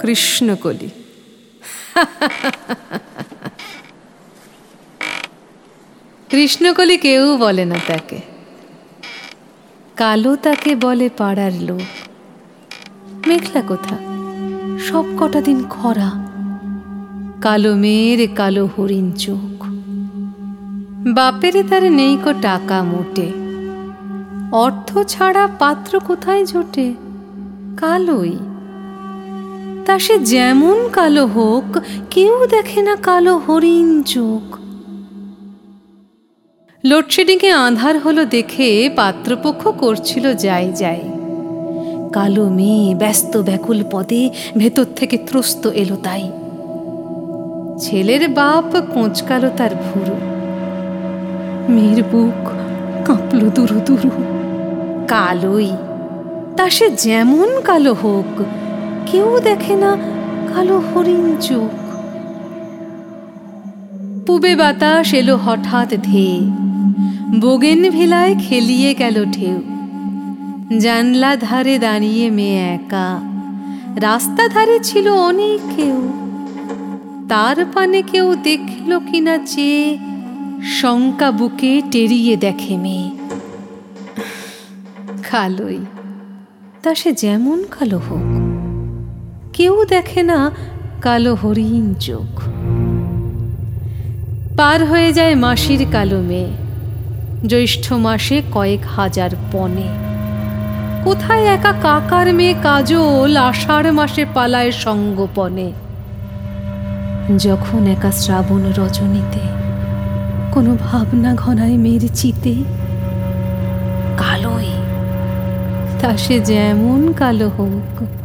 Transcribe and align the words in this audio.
কৃষ্ণকলি। 0.00 0.90
কৃষ্ণকলি 6.30 6.96
কেউ 6.96 7.36
বলে 7.36 7.64
না 7.64 7.74
তাকে। 7.86 8.20
কালো 9.96 10.36
তাকে 10.36 10.74
বলে 10.74 11.08
পাড়ার 11.08 11.52
লোক। 11.52 12.06
মেঘলা 13.26 13.62
কোথা, 13.62 13.96
সব 14.78 15.04
কটা 15.18 15.40
দিন 15.40 15.64
খরা। 15.70 16.10
কালো 17.42 17.74
মেয়ের 17.74 18.34
কালো 18.34 18.66
হরিণ 18.66 19.12
চোখ। 19.12 19.64
বাপেরে 21.14 21.62
তার 21.62 21.92
নেই 21.92 22.16
কো 22.24 22.32
টাকা 22.32 22.82
মোটে। 22.82 23.32
অর্থ 24.52 24.98
ছাড়া 24.98 25.48
পাত্র 25.58 26.00
কোথায় 26.00 26.46
জোটে? 26.46 26.94
কালোই 27.76 28.38
তা 29.88 29.98
সে 29.98 30.18
যেমন 30.18 30.88
কালো 30.92 31.26
হোক, 31.26 31.78
কেউ 32.10 32.46
দেখে 32.46 32.82
না 32.82 32.96
কালো 32.96 33.34
হরিণ 33.36 34.02
চোখ। 34.02 34.44
লোডশেডিংয়ে 36.84 37.52
আধার 37.52 37.98
হলো 37.98 38.24
দেখে 38.24 38.90
পাত্রপক্ষ 38.96 39.68
করছিল 39.68 40.34
যাই 40.34 40.72
যাই। 40.72 41.02
কালো 42.12 42.44
মেয়ে 42.48 42.94
ব্যস্ত 42.94 43.36
ব্যাকুল 43.36 43.84
পদে 43.90 44.30
ভেতর 44.56 44.86
থেকে 44.96 45.16
ত্রস্ত 45.16 45.66
এলো 45.66 45.96
তাই। 45.96 46.24
ছেলের 47.78 48.28
বাপ 48.28 48.68
কোঁচকালো 48.94 49.48
তার 49.56 49.70
ভুরু। 49.84 50.16
মেয়ের 51.68 52.00
বুক 52.02 52.42
কাঁপল 53.06 53.40
দুরু 53.50 53.78
দুরু। 53.86 54.10
কালোই, 55.08 55.70
তা 56.56 56.70
সে 56.70 56.90
যেমন 56.90 57.48
কালো 57.64 57.94
হোক 57.94 58.32
কেউ 59.12 59.40
দেখে 59.40 59.76
না 59.76 59.96
কালো 60.54 60.78
হরিণ 60.78 61.36
চোখ। 61.40 61.74
পুবে 64.26 64.56
বাতাস 64.56 65.14
এলো 65.14 65.36
হঠাৎ 65.36 65.88
ধেয়ে। 66.02 66.40
বোগেন 67.40 67.90
ভেলায় 67.90 68.34
খেলিয়ে 68.48 68.94
গেল 68.94 69.24
ঢেউ। 69.24 69.60
জানলা 70.78 71.36
ধারে 71.36 71.78
দাঁড়িয়ে 71.78 72.30
মেয়ে 72.30 72.58
একা। 72.58 73.20
রাস্তা 73.96 74.48
ধারে 74.48 74.78
ছিল 74.80 75.08
অনেক 75.08 75.60
কেউ। 75.76 76.12
তার 77.28 77.64
পানে 77.74 78.02
কেউ 78.02 78.34
দেখল 78.34 78.98
কিনা 78.98 79.38
চেয়ে 79.46 79.98
শঙ্কা 80.62 81.30
বুকে 81.30 81.82
টেরিয়ে 81.90 82.36
দেখে 82.36 82.76
মেয়ে। 82.76 83.10
কালোই 85.30 85.78
তা 86.82 86.94
সে 86.94 87.12
যেমন 87.12 87.64
কালো 87.78 87.98
হোক। 87.98 88.37
কেউ 89.58 89.84
দেখে 89.84 90.22
না 90.22 90.50
কালো 91.00 91.34
হরিণ 91.34 91.94
চোখ। 91.94 92.40
পার 94.56 94.84
হয়ে 94.84 95.12
যায় 95.12 95.34
মাসির 95.34 95.86
কালো 95.92 96.20
মেয়ে। 96.20 96.50
জ্যৈষ্ঠ 97.46 97.92
মাসে 97.92 98.42
কয়েক 98.52 98.80
হাজার 98.96 99.30
পনে 99.52 99.88
কোথায় 101.04 101.44
একা 101.44 101.72
কাকার 101.82 102.34
মেয়ে 102.34 102.54
কাজল 102.62 103.36
আষাঢ় 103.36 103.90
মাসে 103.90 104.24
পালায় 104.34 104.70
সঙ্গপনে? 104.70 105.72
যখন 107.38 107.86
একা 107.86 108.10
শ্রাবণ 108.10 108.62
রজনীতে 108.78 109.44
কোনো 110.52 110.76
ভাবনা 110.86 111.34
ঘনায় 111.34 111.76
মেয়ের 111.76 112.04
চিতে, 112.14 112.54
কালোই, 114.16 114.72
তা 116.00 116.16
সে 116.16 116.40
যেমন 116.40 117.12
কালো 117.12 117.48
হোক 117.48 118.17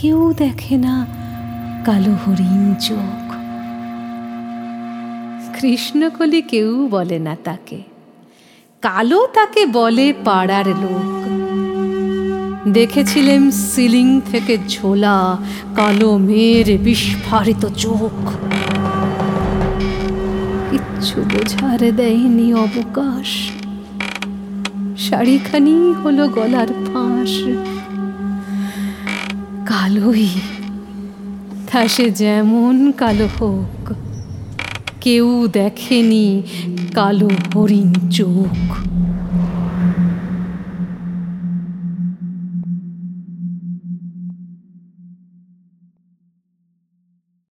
কেউ 0.00 0.34
দেখে 0.36 0.76
না 0.76 1.06
কালো 1.84 2.12
হরিণ 2.12 2.74
চোখ। 2.74 3.34
কৃষ্ণকলি 5.60 6.42
কেউ 6.42 6.88
বলে 6.88 7.18
না 7.18 7.36
তাকে। 7.44 7.82
কালো 8.82 9.26
তাকে 9.26 9.66
বলে 9.66 10.14
পাড়ার 10.24 10.68
লোক। 10.68 11.10
দেখেছিলেন 12.68 13.50
সিলিং 13.50 14.20
থেকে 14.30 14.58
ঝোলা 14.68 15.36
কালো 15.76 16.18
মেয়ের 16.18 16.78
বিস্ফারিত 16.78 17.66
চোখ। 17.66 18.30
কিচ্ছু 20.70 21.20
বোঝার 21.20 21.96
দেয়নি 21.96 22.54
অবকাশ। 22.54 23.50
শাড়িখানি 24.98 25.94
হলো 26.04 26.28
গলার 26.28 26.66
ফাঁস। 26.66 27.32
কালোই 29.76 30.28
তা 31.68 31.80
সে 31.94 32.06
যেমন 32.22 32.74
কালো 33.02 33.28
হোক 33.36 33.82
কেউ 35.04 35.28
দেখেনি 35.58 36.26
কালো 36.98 37.30
হরিণ 37.50 37.90
চোখ। 38.16 38.66